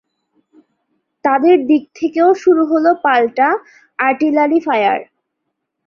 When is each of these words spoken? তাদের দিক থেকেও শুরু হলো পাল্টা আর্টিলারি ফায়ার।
তাদের 1.25 1.55
দিক 1.69 1.83
থেকেও 1.95 2.29
শুরু 2.43 2.63
হলো 2.65 2.91
পাল্টা 3.03 3.47
আর্টিলারি 3.99 4.59
ফায়ার। 4.65 4.99